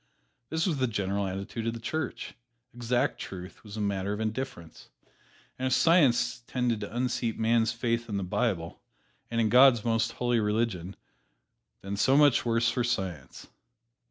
[0.49, 2.33] This was the general attitude of the Church
[2.73, 4.89] exact truth was a matter of indifference.
[5.59, 8.81] And if Science tended to unseat men's faith in the Bible,
[9.29, 10.95] and in God's most holy religion,
[11.83, 13.45] then so much the worse for Science.